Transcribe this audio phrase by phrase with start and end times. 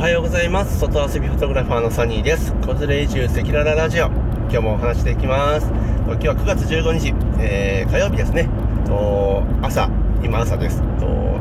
[0.00, 0.78] おはようございます。
[0.78, 2.54] 外遊びフォトグラファーのサニーです。
[2.54, 4.06] 子連れ移住赤裸々ラジオ。
[4.06, 5.66] 今日もお話していきます。
[5.66, 8.48] 今日は9月15日、えー、火曜日ですね。
[8.86, 9.90] と朝。
[10.24, 10.80] 今朝です。
[10.98, 11.38] と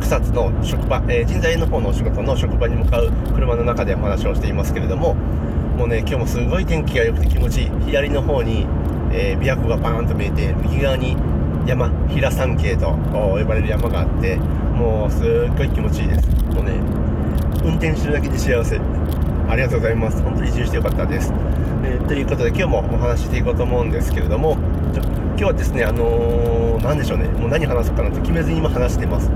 [0.00, 5.14] 草津の職場、えー、人材の方のお仕事の職場に向かう車の中でお話をしていますけれども。
[5.78, 7.70] もうね今日もすごい天気が良くて気持ちいい。
[7.86, 8.66] 左の方に、
[9.12, 11.16] えー、琵琶湖がバーンと見えて右側に
[11.64, 14.34] 山平山系と呼ばれる山があって
[14.74, 16.28] もうすっごい気持ちいいです。
[16.46, 16.72] もうね
[17.64, 18.80] 運転してるだけで幸せ。
[19.48, 20.22] ありがとうございます。
[20.22, 21.32] 本当に移住してよかったです、
[21.84, 24.56] えー、ということで今日もお話ししていこうと思うんですけれども
[25.36, 27.24] 今日はですねあのー、何でしょうね。
[27.28, 29.30] もう何話そうかなと決めずに今話してます。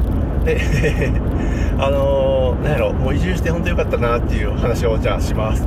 [0.44, 0.60] で
[1.78, 2.92] あのー、何やろ。
[2.92, 5.66] もう移住して本当よかったなっていう話をじゃあします。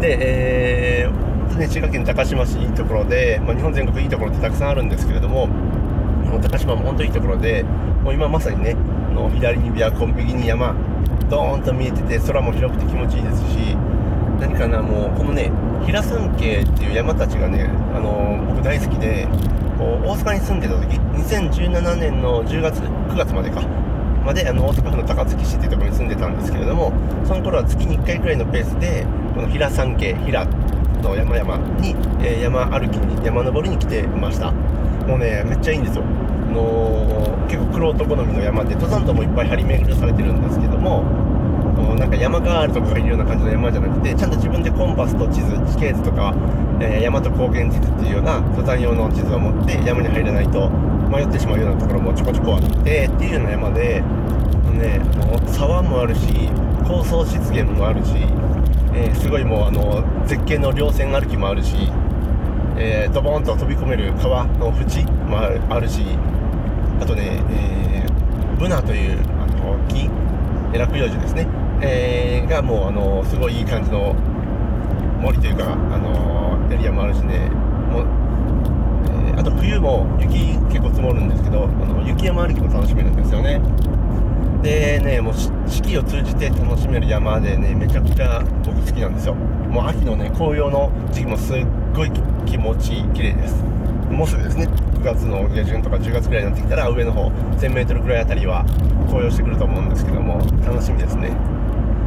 [0.00, 7.64] でえー、ね、滋賀県高島市いいところで、まあ、日本全国いいところってたくさんあるんですけれどももう高島も本当いいところで
[8.02, 8.74] もう今まさにね
[9.14, 10.74] の左に琵琶湖右に山
[11.28, 13.76] ドーンと見えてて空も広くて気持ちいいですし
[14.40, 15.50] 何かなもうこのね
[15.86, 19.26] 平山系っていう山たちがねあの、僕大好きで
[19.78, 23.62] こう大阪に住んでた時2017年の10月9月までか
[24.24, 26.92] まであの大阪府の高槻市っていうところに住んでたんですけれども
[27.24, 30.44] その頃は月に1回くらいのペースでこの平山系平
[31.02, 34.52] の山々に、えー、山歩きに山登りに来てました。
[35.06, 36.04] もうねめっちゃいいんですよ。
[36.52, 41.02] の結構玄人好みの山で登山道もいっぱい張り巡らされてるんですけども
[41.98, 46.34] なんか山ガールとかがいるような感じの山じゃなくてちゃんと自分でコンパスと地図地形図とか、
[46.80, 50.68] えー、山と高原地図っていうような登山用の地図を持って山に入らないと
[51.10, 56.48] 迷ってしまうようなところもちょこちょこあってっていうような山で、ね、あの沢もあるし
[56.86, 58.12] 高層湿原もあるし、
[58.94, 61.74] えー、すごいもうあの絶景の稜線歩きもあるし、
[62.76, 66.02] えー、ドボンと飛び込める川の縁もあるし
[67.02, 70.08] あとね、えー、ブナというあの木
[70.78, 71.48] 落葉樹ですね、
[71.82, 74.14] えー、がもうあのすごいいい感じの
[75.20, 77.50] 森というかあのエリアもあるしね。
[77.90, 78.06] もう、
[79.26, 83.60] えー、あと冬も雪結構積もるんですけどあの雪山歩きも楽しめるんですよね。
[84.62, 85.34] でねもう
[85.66, 89.34] 四季を通じて楽しめる山でねめちゃくちゃ僕好きなんですよ。
[89.34, 92.12] もう秋のね紅葉の時期もすっごい
[92.46, 93.64] 気持ち綺麗です。
[94.08, 94.68] もうすぐですね。
[95.02, 97.26] 9月の下旬とか10月ぐらいになってきたら上の方
[97.58, 98.64] 1000m ぐらいあたりは
[99.08, 101.30] 紅葉してくると思うんですけども楽しみですね、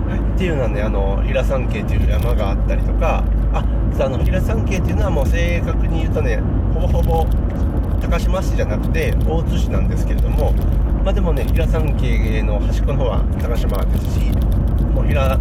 [0.07, 3.66] はい、っていうのはねあの平山系っていう山があったりとかあ
[4.00, 6.38] あの平山系っていうのはもう正確に言うとね
[6.73, 7.28] ほぼほぼ
[8.00, 10.53] 高島市じゃなくて大津市なんですけれども
[11.05, 14.25] まあでもね平山系の端っこの方は高島ですし
[14.89, 15.38] もう平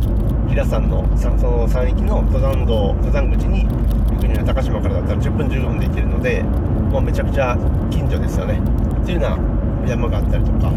[0.47, 7.57] 平山のその山域の登山道登山口に行くには高島からだったら10分15分で行けるのでもうめちゃくちゃ
[7.91, 8.61] 近所ですよね。
[8.61, 9.41] っていうよう
[9.83, 10.71] な山があったりとか。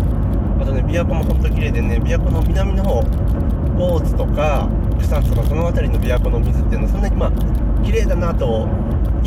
[0.59, 3.03] あとね琵琶湖も本当綺麗でね琵琶湖の南の方
[3.77, 4.69] 大津とか
[4.99, 8.67] 草津とかその辺りの琵琶湖の水っていうのはそんなにまあ綺麗だなと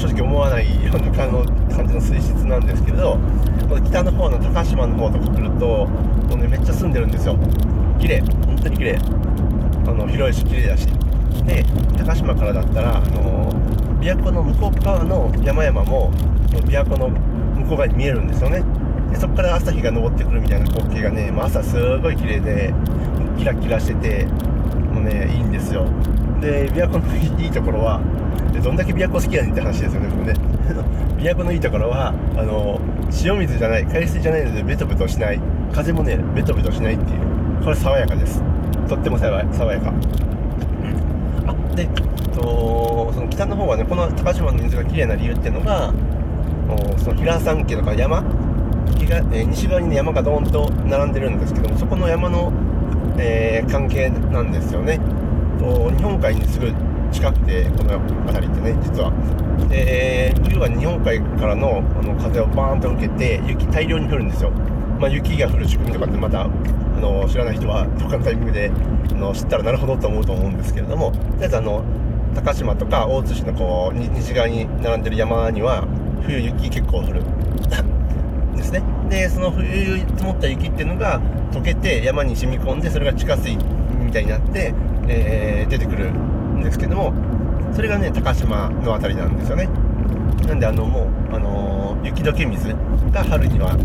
[0.00, 3.18] 正直思わないような感じの水質なんですけど
[3.84, 7.36] 北の方の高島の方とか来るともうねめっちゃ住んでるんですよ。
[8.00, 8.20] 綺麗。
[8.46, 8.98] 本当に綺麗。
[9.86, 10.86] あの広いし綺麗だし。
[11.44, 11.64] で
[11.98, 13.52] 高島からだったらあの
[14.00, 16.10] 琵琶湖の向こう側の山々も
[16.50, 18.64] 琵琶湖の向こう側に見えるんですよね。
[19.10, 22.72] でそこから朝日が昇ってくるみたいな光景がね、まあ、朝すごい綺麗で
[23.36, 24.24] キラキラしてて
[24.94, 25.84] もうねいいんですよ。
[26.40, 28.00] で琵琶湖のいいところは
[28.52, 30.34] でどんだけ琵琶湖好きやねんって話ですよねもね。
[31.18, 32.80] 琵琶湖のいいところはあの
[33.24, 35.40] 塩水じゃない海水じゃないのでベトベトしない。
[35.72, 37.64] 風もねベトベトしないっていう。
[37.64, 38.42] これ爽やかです。
[38.88, 39.92] とっても爽やか。
[41.46, 41.88] あで
[42.34, 45.92] とその北の方はねこの高島の水が綺麗な理由っていうのが
[46.96, 48.22] その平山家とか山
[49.32, 52.52] え、西側に、ね、山がドーンと並んでるんですけどもそこの山の、
[53.18, 55.00] えー、関係なんですよね。
[55.58, 56.72] と日本海にすぐ
[57.12, 59.12] 近くてこの辺りってね実は。
[59.68, 64.50] で冬は日本海からのあの風をバーンと受けて雪大量に降るんですよ、
[64.98, 66.48] まあ、雪が降る仕組みとかってまたあ
[67.00, 68.70] の知らない人は他のタイミングで
[69.10, 71.84] あの知ったらなるほどと思うと思うんですけれどもとりあえずあの
[72.34, 75.86] 高島とか大津市のこう西側に並んでる山には
[76.22, 77.22] 冬雪結構降る。
[78.56, 78.82] ですね。
[79.08, 81.20] でその冬積もった雪っていうのが
[81.52, 83.56] 溶けて山に染み込んでそれが地下水
[83.98, 84.74] みたいになって、
[85.08, 86.10] えー、出てくる
[86.60, 87.12] んですけども
[87.74, 89.68] それがね高島の辺りなんですよね。
[90.46, 92.74] なんであのもう、あのー、雪解け水
[93.12, 93.76] が春には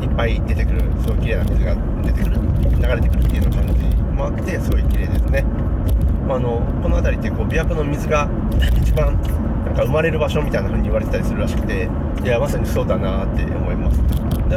[0.00, 3.82] いっぱい出てくるすごい綺麗な水が出てくる流れてくるっていうような感じ
[4.14, 5.42] もあってすごい綺麗ですね、
[6.26, 8.30] まあ、あのこの辺りってこう琵琶湖の水が
[8.80, 9.20] 一番
[9.64, 11.88] なんか生まれる場所みたいな風に言われてたりするらしくて
[12.22, 13.98] いやまさにそうだなって思います。
[14.48, 14.56] で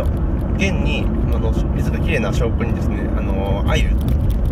[0.55, 3.89] 現にあの水がきれいな証拠にですねあの鮎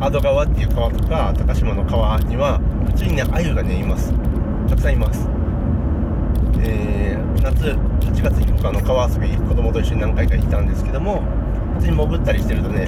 [0.02, 4.14] 阿戸川っていう川とか高島の川には普通にね鮎がねいます。
[4.70, 5.28] たくさんいます。
[6.62, 7.76] えー、夏
[8.08, 11.22] 8月に僕あの川遊び子供と一緒に何回か行ったんですけども
[11.76, 12.88] 普通に潜ったりしてるとね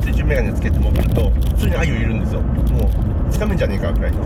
[0.00, 2.42] 水中眼鏡つけて潜ると普通に鮎いるんですよ。
[2.42, 2.90] も
[3.28, 4.18] うつかめんじゃねえかぐらいの。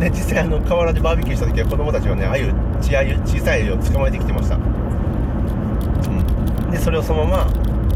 [0.00, 7.50] で実際あの河原でバーベキューした時は子供たちはね鮎血鮎小さい鮎を捕まえてきてました、うん、でそれをそのまま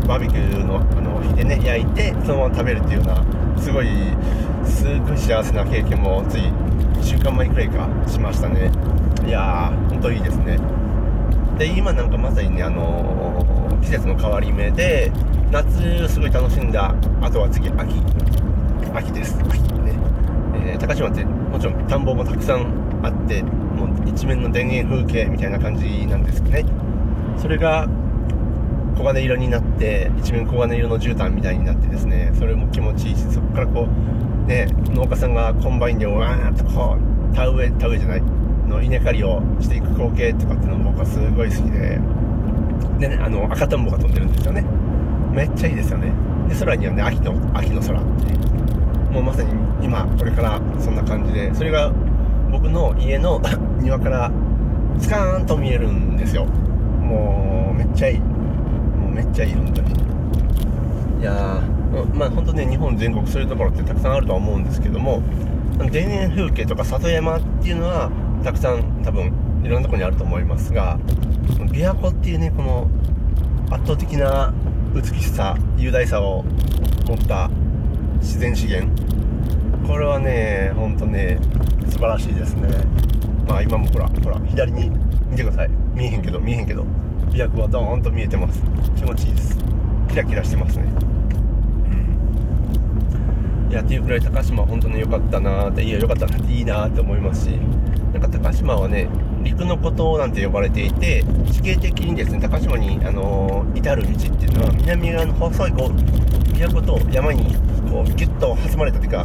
[0.07, 3.89] バーベキューのあの火でね焼いてそのまま食べるっていうようなすごい
[4.65, 8.71] すごい幸せな経験もつい1週間前くらいかしましたね。
[9.27, 10.59] いやー本当いいですね。
[11.59, 15.13] で今なんかまさにねあのー、季節の変わり目で
[15.51, 17.95] 夏すごい楽しんだあとは次秋。
[18.95, 19.39] 秋です。
[19.49, 19.95] 秋ね、
[20.67, 22.67] えー、高島ってもちろん田んぼもたくさん
[23.03, 26.65] あってもう一面の田園風景みたいな感じなんですね。
[27.39, 27.89] それが
[28.97, 36.97] 黄金色になって一面黄金色の絨毯みたいになってですねそれも気持ちいいしそこからこうね農家さんがコンバインでわーっとこ
[37.31, 38.23] う田植え田植えじゃない
[38.69, 41.99] の稲刈りをしていく光景とかっていうのも僕はすごい好きで
[42.99, 44.65] でねあの赤とんぼが飛んでるんですよね。
[45.33, 46.12] めっちゃいいですよね。
[46.49, 48.35] で空にはね秋の秋の空って
[49.12, 49.53] もうまさに
[49.85, 51.91] 今これからそんな感じでそれが
[52.50, 53.41] 僕の家の
[53.81, 54.31] 庭から
[54.99, 56.47] スカーンと見えるんですよ。
[57.00, 58.23] もうめっちゃいい。
[59.12, 59.93] めっちゃいい本当に。
[61.20, 65.23] いやーまあ本当ね日本全国そういうところってたくさんあるとは思うんですけども
[65.79, 68.11] 田園風景とか里山っていうのは
[68.43, 69.32] たくさん多分
[69.62, 70.99] いろんなとこにあると思いますが
[71.70, 72.91] 琵琶湖っていうねこの
[73.70, 74.53] 圧倒的な
[74.94, 76.44] 美しさ雄大さを
[77.06, 77.49] 持った
[78.20, 78.91] 自然資源
[79.87, 81.38] これはねほんとね
[81.88, 82.69] 素晴らしいですね。
[83.47, 84.91] まあ今もほらほら左に
[85.29, 85.70] 見てください。
[85.94, 86.85] 見えへんけど見えへんけど。
[87.32, 88.62] 琵琶湖はドーンと見えてます。
[88.94, 89.56] 気持ちいいです。
[90.11, 90.84] キラキラしてますね。
[93.69, 93.73] うん。
[93.73, 97.49] いやっていうくらい高島は本当に良かったなーっていや良かったなっていいなーって思いますし
[98.12, 99.08] なんか高島はね
[99.43, 105.88] 陸の孤島なんて呼ばれていて地形的にですね高島に、あのー、至る道っていうのは南側の細いこう
[106.52, 107.56] 琵琶湖と山に
[107.90, 109.25] こうギュッと挟まれたというか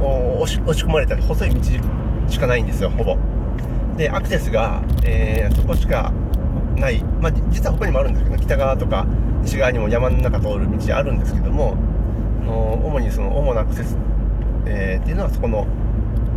[0.00, 1.60] 押し押し込まれた細い道
[2.26, 3.18] しかないんですよほぼ。
[3.98, 6.10] でアクセスが、えー、そこしか
[6.76, 9.06] ない、まあ、実は他にもあるんですけど、北側とか
[9.42, 11.76] 西側にも山の中通る道あるんですけども、
[12.44, 13.96] の主にその主なアクセス、
[14.66, 15.66] えー、っていうのはそこの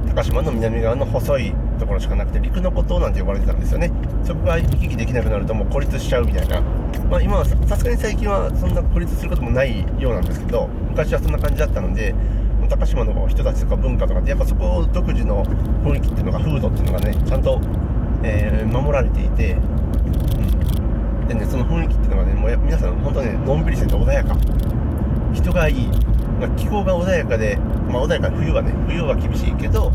[0.10, 3.92] 高島の南側の細いところしかなくて陸の孤島なんて呼ばれてたんですよね。
[4.24, 6.62] そこが行き来できなくなるともう孤立しちゃうみたいな。
[7.10, 12.14] まあ今はさすがに最近はそんな孤立することもないようなんですけど昔はそんな感じだったので
[12.70, 15.46] 高島の人たちとか文化とかってやっぱそこ独自の
[15.86, 17.62] 雰囲気っていうのが風土っていうのがねちゃんと、
[18.28, 19.56] えー、守られていて
[21.28, 24.36] でねその雰囲気っていうのがねもう皆さん本当ねのんびりしてて穏やか。
[25.34, 25.88] 人がいい、
[26.40, 27.58] まあ、気候が穏やかで、
[27.90, 29.92] まあ、穏やか冬はね冬は厳しいけど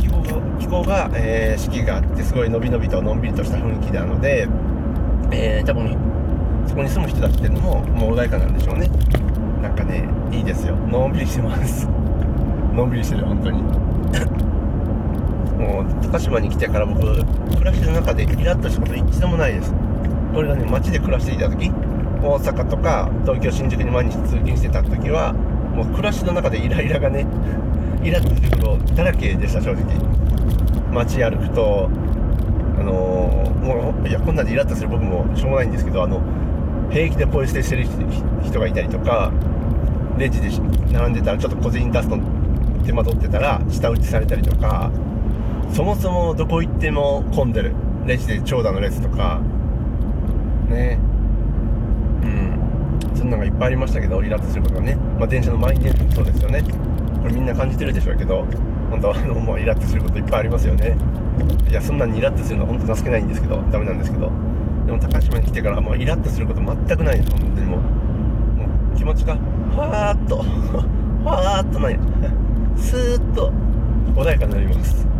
[0.00, 4.48] 気候が気候が、えー、四季があってすごいのびのびとのんびりとした雰囲気なので、
[5.32, 5.96] えー、多分
[6.66, 8.88] そこに住む人たちっていうのももう穏やかなんでしょうね。
[9.60, 10.76] なんかねいいですよ。
[10.76, 11.88] のんびりしてます。
[12.74, 13.62] のんびりしてる本当に。
[15.58, 19.72] もう高島に来てから僕暮らしの中でイラッとしたこと一度もないです。
[20.34, 21.70] 俺がね街で暮らしていた時
[22.22, 27.26] 大阪とか東京新宿に毎日通勤してた時はもう暮らしの中でイライラがね
[28.02, 29.84] イラッとすることだらけでした正直。
[30.92, 31.90] 街歩くと
[32.78, 36.20] あのー、もういやこんなんでイラッとする僕もしょうがないんですけどあの
[36.90, 37.84] 平気でポイ捨てしてる
[38.42, 39.32] 人がいたりとか
[40.16, 40.48] レジで
[40.92, 42.18] 並んでたらちょっと小銭出すの
[42.84, 44.90] 手間取ってたら舌打ちされたりとか
[45.74, 47.74] そもそもどこ行っても混んでる。
[48.06, 49.40] レジで長蛇の列とか。
[50.68, 51.00] ね。
[52.22, 53.16] うん。
[53.16, 56.62] そんなのがいっぱいありましたけどイラッとすることがね、まあ、電車の満員電車もそうですよね。
[57.22, 58.44] これみんな感じてるでしょうけど
[58.88, 60.96] 本当あのもうイラッとすることいっぱいありますよね。
[61.68, 64.30] いやそんなにイラッとするのは本当情けないんですけどダメなんですけど。
[64.86, 67.80] でも高島に来てからもうイラッとすること全くないです本当にもう。
[67.80, 69.36] もう気持ちが
[69.72, 70.36] ふわーっと。
[71.24, 71.98] ふわーっとない
[72.76, 73.52] スーッと。
[74.14, 75.13] 穏やかになります。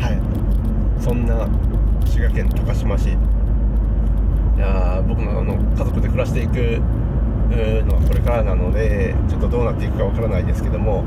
[0.00, 1.02] はい。
[1.02, 1.48] そんな
[2.06, 3.10] 滋賀県高島市。
[3.10, 6.80] いや僕のあの家族で暮らしていく
[7.86, 11.04] のはこれからなのでちょっとどうなっていくかわからないですけども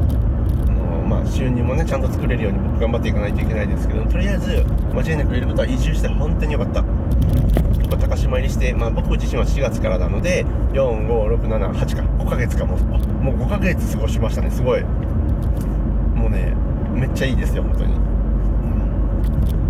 [0.67, 6.84] あの、まあ、収入もねちゃんと作れるように僕頑張っていかないといけないですけどとりあえず間違いなく言えることは移住して本当に良かった。
[8.00, 12.01] 高島入りして、まあ、僕自身は4月からなので45678か。
[12.24, 12.75] 5ヶ月かも。
[12.77, 14.84] うもう5ヶ月過ごしましたねすごい。
[16.15, 16.55] もうね
[16.93, 17.98] めっちゃいいですよ本当に、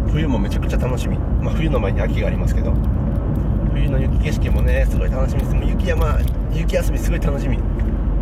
[0.10, 2.74] 冬もめちゃくちゃ楽しみ、まあ、冬の前に秋がありますけど。
[3.74, 5.56] 冬の雪景色もねすごい楽しみです。
[5.56, 6.20] もう雪山
[6.52, 7.58] 雪休みすごい楽しみ。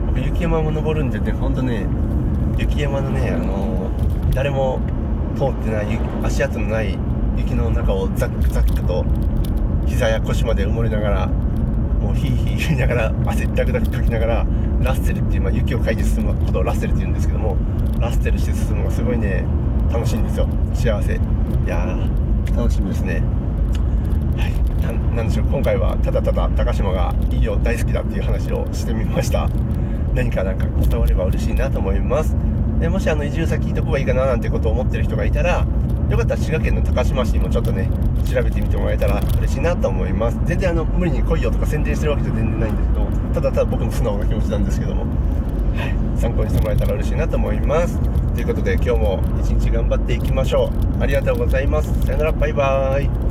[0.08, 1.88] 僕雪山も登るんでねほんとね
[2.58, 3.90] 雪山のねあの
[4.34, 4.80] 誰も
[5.36, 6.98] 通ってない足跡のない
[7.38, 9.06] 雪の中をザックザックと
[9.86, 14.46] 膝や腰まで埋もれながらもうヒーヒー言いながら汗ダクダクかきながら
[14.82, 17.58] ラッセルっていう、まあ、雪をかいて進むことをラッセルって言うんですけども
[18.00, 19.46] ラッセルして進むのがすごいね
[19.92, 20.48] 楽しいんですよ。
[20.74, 21.14] 幸せ。
[21.14, 21.18] い
[21.68, 23.22] やー楽しみですね。
[24.38, 24.82] はい。
[24.82, 25.48] ななんでしょう。
[25.48, 29.50] 今回はただただ高島が医療大好きだっていう話をしてみました。
[30.14, 32.36] 何かなんか伝われば嬉しいなと思います。
[32.80, 35.66] でもしあの移住先どこがいいかななんてことを思ってる人がいたら
[36.10, 37.90] よかったら滋賀県の高島市にもちょっとね
[38.32, 40.40] 調べてみてもらえたら嬉しいなと思います。
[40.46, 45.08] 全然あの無理に来いよとか宣伝してるわけじゃ全然ないんですけどただただ僕の素直な気持ちなんですけども、は
[46.18, 48.00] い、参考にしてもらえたら嬉しいなと思います。
[48.38, 51.02] ということで今日も一日頑張っていきましょう。
[51.02, 51.92] ありがとうございます。
[52.06, 52.32] さよなら。
[52.32, 53.27] バイバーイ。